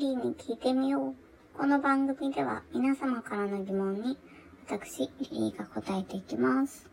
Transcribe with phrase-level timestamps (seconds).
[0.00, 1.14] リーに聞いてみよう。
[1.58, 4.16] この番組では皆様からの疑問に
[4.66, 6.88] 私、リリーが答えていきます。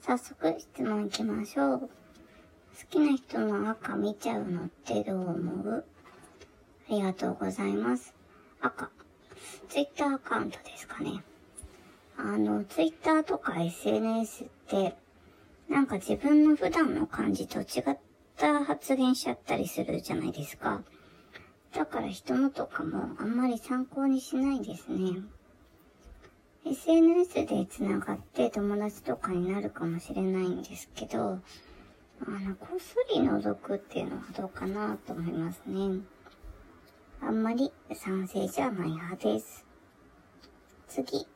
[0.00, 1.78] 早速質問いきましょう。
[1.78, 1.88] 好
[2.90, 5.84] きな人の赤見ちゃうのってどう思う？
[6.88, 8.16] ありがとうございます。
[8.60, 8.90] 赤。
[9.68, 11.22] ツイッターアカウントですかね。
[12.16, 14.96] あの、ツイッターとか SNS って、
[15.68, 17.96] なんか自分の普段の感じと違っ
[18.36, 20.82] た発言しちゃったりするじゃないですか。
[21.74, 25.22] だから人のとかもあんまり参考にしないですね。
[26.64, 31.38] SNS で繋がって友達とかになるかもしれないんですけど、
[32.26, 36.00] あの、こっそり覗くっていうのはどうかなと思いますね。
[37.20, 39.64] あんまり賛成じゃない派です。
[40.88, 41.26] 次。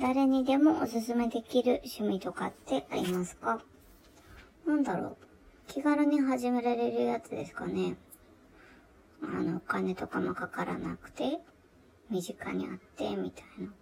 [0.00, 3.60] 誰にでもおすすめできる趣味とかってありますか？
[4.66, 5.16] なんだろう。
[5.66, 7.96] 気軽に始められるやつですかね。
[9.22, 11.40] あの、お金とかもかからなくて、
[12.10, 13.72] 身近にあって、みたいな。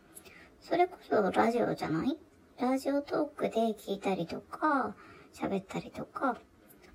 [0.60, 2.16] それこそラジオじゃない？
[2.60, 4.94] ラジオトークで聞いたりとか、
[5.34, 6.38] 喋ったりとか、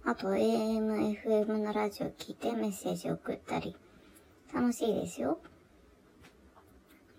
[0.06, 3.76] あと AM、FM のラジオ聞いてメッセージ送ったり。
[4.54, 5.40] 楽しいですよ。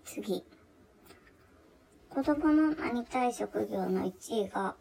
[0.05, 0.43] 次。
[2.09, 4.75] 子供のなりたい職業の1位が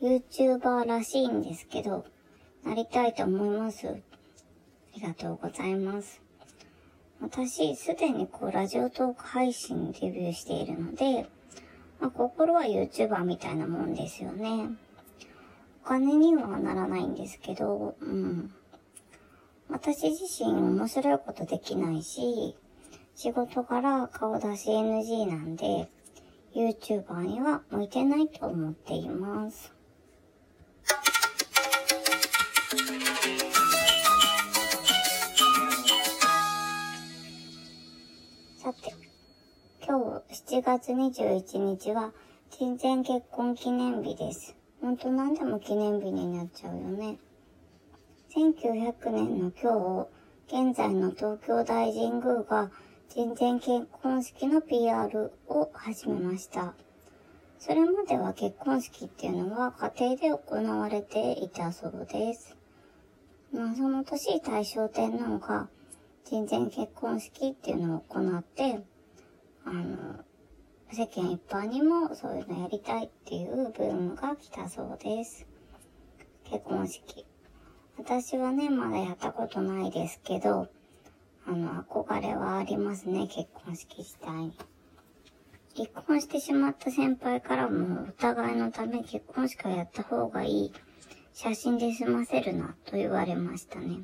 [0.00, 2.04] YouTuber らしいんですけど、
[2.64, 3.88] なりたいと思います。
[3.88, 3.92] あ
[4.94, 6.20] りがとうございます。
[7.20, 11.26] 私、すでにこう、ラジオトーク配信デビューしているので、
[12.00, 14.70] まあ、心は YouTuber みたいなもんですよね。
[15.84, 18.52] お金にはならないんですけど、うん。
[19.68, 22.56] 私自身面白いことできないし、
[23.14, 25.88] 仕事から顔出し NG なんで、
[26.54, 29.72] YouTuber には向いてないと思っています。
[32.72, 32.78] さ
[38.72, 38.94] て、
[39.86, 42.14] 今日7月21日は
[42.48, 44.56] 人前結婚記念日です。
[44.80, 47.18] ほんと何でも記念日になっちゃうよね。
[48.34, 50.08] 1900年の今
[50.48, 52.70] 日、現在の東京大神宮が
[53.10, 56.72] 人前結婚式の PR を始めました。
[57.58, 62.56] それまでは結婚式っていうのは家庭で行われていたそうです。
[63.52, 65.68] まあその年大正天皇が
[66.24, 68.80] 人前結婚式っていうのを行って、
[69.64, 70.24] あの、
[70.90, 75.46] 世間一般にもそういうのやりたいっていうブームが来たそうです。
[76.44, 77.26] 結婚式。
[77.98, 80.68] 私はね、まだやったことないですけど、
[81.46, 84.56] あの、憧れはありますね、結婚式自体に。
[85.76, 90.72] 離婚してしまった先輩からも、お互いのため結婚式をやった方がいい。
[91.34, 94.02] 写真で済ませるな、と言われましたね。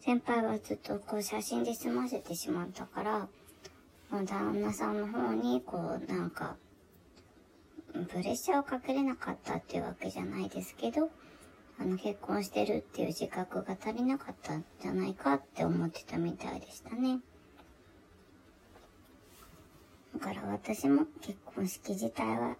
[0.00, 3.28] 先輩はずっとこう写真で済ませてしまったから、
[4.10, 6.56] もう旦那さんの方に、こう、なんか、
[7.92, 11.10] プレッシャーをかけれなかったっていうわけじゃないですけど、
[11.78, 17.20] あの、結婚してるっていう自覚が足りなかったんじゃないかって思ってたみたいでしたね。
[20.14, 22.56] だから私も結婚式自体は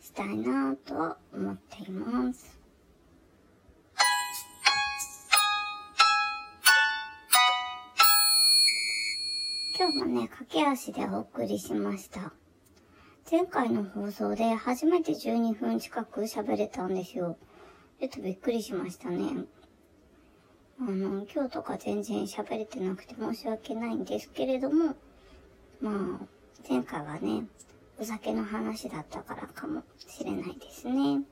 [0.00, 2.59] したいなぁとは思っています。
[9.80, 12.34] 今日もね、駆け足でお送りしました。
[13.30, 17.38] 前回の放送で初めて12分近く喋れたんですよ。
[17.98, 19.46] ちょっとびっくりしましたね。
[20.78, 24.96] あの、今日とか全然喋れてなくて申し訳ないんですけれども、
[25.80, 26.26] まあ、
[26.68, 27.46] 前回はね、
[27.98, 31.22] お酒の話だったからかもしれないですね。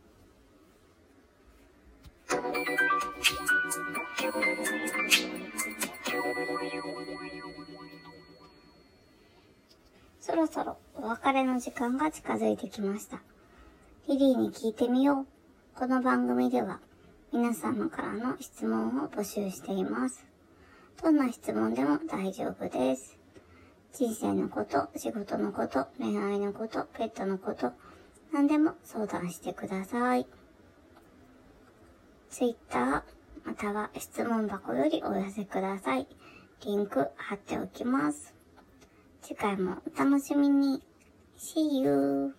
[10.28, 13.22] そろそろお別れの時間が近づいてきました。
[14.08, 15.26] リリーに聞いてみよう。
[15.74, 16.80] この番組では
[17.32, 20.26] 皆様からの質問を募集しています。
[21.02, 23.18] どんな質問でも大丈夫です。
[23.94, 27.72] 人生のこと、仕事のこと、恋愛のこと、ペットのこと、
[28.30, 30.26] 何でも相談してください。
[32.28, 33.02] Twitter
[33.46, 36.06] または質問箱よりお寄せください。
[36.66, 38.37] リンク貼っておきます。
[39.28, 40.82] 次回もお楽しみに。
[41.36, 42.34] See you!